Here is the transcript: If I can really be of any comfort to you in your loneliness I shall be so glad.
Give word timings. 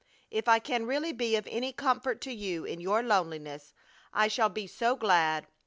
If 0.31 0.47
I 0.47 0.57
can 0.57 0.87
really 0.87 1.13
be 1.13 1.35
of 1.35 1.45
any 1.51 1.71
comfort 1.71 2.21
to 2.21 2.33
you 2.33 2.65
in 2.65 2.81
your 2.81 3.03
loneliness 3.03 3.71
I 4.11 4.29
shall 4.29 4.49
be 4.49 4.65
so 4.65 4.95
glad. 4.95 5.45